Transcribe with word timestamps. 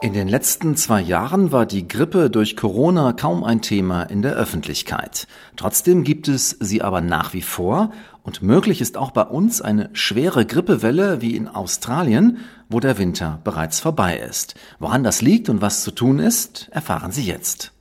In 0.00 0.12
den 0.12 0.28
letzten 0.28 0.76
zwei 0.76 1.00
Jahren 1.00 1.50
war 1.50 1.66
die 1.66 1.88
Grippe 1.88 2.30
durch 2.30 2.56
Corona 2.56 3.12
kaum 3.12 3.42
ein 3.42 3.62
Thema 3.62 4.04
in 4.04 4.22
der 4.22 4.34
Öffentlichkeit. 4.34 5.26
Trotzdem 5.56 6.04
gibt 6.04 6.28
es 6.28 6.50
sie 6.60 6.82
aber 6.82 7.00
nach 7.00 7.34
wie 7.34 7.42
vor 7.42 7.90
und 8.22 8.40
möglich 8.40 8.80
ist 8.80 8.96
auch 8.96 9.10
bei 9.10 9.22
uns 9.22 9.60
eine 9.60 9.90
schwere 9.94 10.46
Grippewelle 10.46 11.20
wie 11.20 11.34
in 11.34 11.48
Australien, 11.48 12.38
wo 12.68 12.78
der 12.78 12.96
Winter 12.98 13.40
bereits 13.42 13.80
vorbei 13.80 14.16
ist. 14.18 14.54
Woran 14.78 15.02
das 15.02 15.20
liegt 15.20 15.48
und 15.48 15.62
was 15.62 15.82
zu 15.82 15.90
tun 15.90 16.20
ist, 16.20 16.68
erfahren 16.70 17.10
Sie 17.10 17.24
jetzt. 17.24 17.72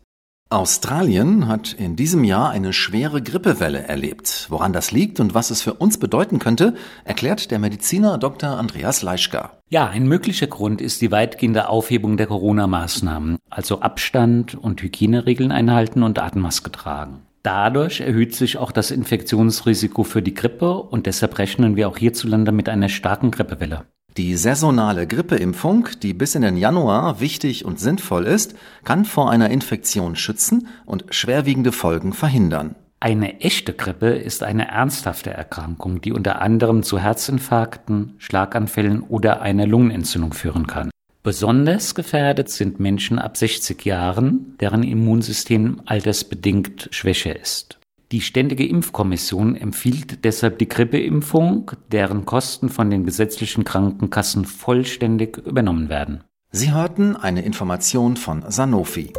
Australien 0.50 1.50
hat 1.50 1.74
in 1.74 1.98
diesem 1.98 2.24
Jahr 2.24 2.52
eine 2.52 2.72
schwere 2.72 3.22
Grippewelle 3.22 3.84
erlebt. 3.84 4.48
Woran 4.50 4.72
das 4.72 4.92
liegt 4.92 5.20
und 5.20 5.34
was 5.34 5.52
es 5.52 5.62
für 5.62 5.74
uns 5.74 5.98
bedeuten 5.98 6.40
könnte, 6.40 6.74
erklärt 7.04 7.52
der 7.52 7.60
Mediziner 7.60 8.18
Dr. 8.18 8.52
Andreas 8.52 9.02
Leischka. 9.02 9.52
Ja, 9.70 9.88
ein 9.88 10.08
möglicher 10.08 10.48
Grund 10.48 10.80
ist 10.80 11.02
die 11.02 11.12
weitgehende 11.12 11.68
Aufhebung 11.68 12.16
der 12.16 12.28
Corona-Maßnahmen, 12.28 13.40
also 13.50 13.82
Abstand 13.82 14.56
und 14.56 14.82
Hygieneregeln 14.82 15.52
einhalten 15.52 16.02
und 16.02 16.18
Atemmaske 16.18 16.72
tragen. 16.72 17.24
Dadurch 17.44 18.00
erhöht 18.00 18.34
sich 18.34 18.58
auch 18.58 18.72
das 18.72 18.90
Infektionsrisiko 18.92 20.06
für 20.06 20.22
die 20.22 20.34
Grippe 20.34 20.76
und 20.76 21.08
deshalb 21.08 21.38
rechnen 21.40 21.76
wir 21.76 21.90
auch 21.90 21.98
hierzulande 21.98 22.54
mit 22.54 22.70
einer 22.70 22.88
starken 22.88 23.32
Grippewelle. 23.32 23.84
Die 24.18 24.36
saisonale 24.36 25.06
Grippeimpfung, 25.06 25.90
die 26.02 26.16
bis 26.16 26.34
in 26.34 26.42
den 26.42 26.58
Januar 26.58 27.20
wichtig 27.20 27.66
und 27.66 27.80
sinnvoll 27.80 28.26
ist, 28.26 28.56
kann 28.84 29.06
vor 29.06 29.30
einer 29.30 29.52
Infektion 29.52 30.16
schützen 30.16 30.68
und 30.88 31.06
schwerwiegende 31.12 31.72
Folgen 31.72 32.14
verhindern. 32.14 32.74
Eine 33.00 33.42
echte 33.42 33.74
Grippe 33.74 34.08
ist 34.08 34.42
eine 34.42 34.70
ernsthafte 34.70 35.30
Erkrankung, 35.30 36.02
die 36.02 36.14
unter 36.14 36.42
anderem 36.42 36.82
zu 36.82 36.98
Herzinfarkten, 36.98 38.16
Schlaganfällen 38.18 39.02
oder 39.02 39.42
einer 39.42 39.68
Lungenentzündung 39.68 40.34
führen 40.34 40.66
kann. 40.66 40.90
Besonders 41.22 41.94
gefährdet 41.94 42.50
sind 42.50 42.80
Menschen 42.80 43.20
ab 43.20 43.38
60 43.38 43.86
Jahren, 43.86 44.56
deren 44.60 44.82
Immunsystem 44.82 45.82
altersbedingt 45.86 46.88
schwächer 46.90 47.40
ist. 47.40 47.78
Die 48.14 48.22
Ständige 48.22 48.66
Impfkommission 48.66 49.56
empfiehlt 49.58 50.24
deshalb 50.24 50.60
die 50.60 50.70
Grippeimpfung, 50.70 51.72
deren 51.92 52.24
Kosten 52.26 52.70
von 52.70 52.90
den 52.90 53.04
gesetzlichen 53.04 53.66
Krankenkassen 53.66 54.46
vollständig 54.46 55.38
übernommen 55.38 55.90
werden. 55.90 56.24
Sie 56.50 56.72
hörten 56.72 57.18
eine 57.18 57.42
Information 57.42 58.16
von 58.16 58.46
Sanofi. 58.48 59.12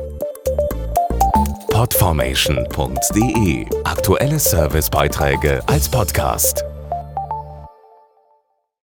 Podformation.de 1.71 3.67
Aktuelle 3.85 4.39
Servicebeiträge 4.39 5.61
als 5.67 5.91
Podcast. 5.91 6.65